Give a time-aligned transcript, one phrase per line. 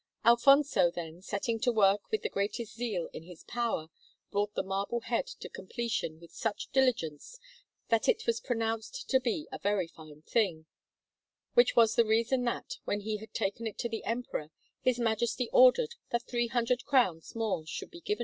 [0.25, 3.87] Alfonso, then, setting to work with the greatest zeal in his power,
[4.31, 7.37] brought the marble head to completion with such diligence,
[7.89, 10.65] that it was pronounced to be a very fine thing:
[11.53, 14.49] which was the reason that, when he had taken it to the Emperor,
[14.81, 18.19] his Majesty ordered that three hundred crowns more should be given to him.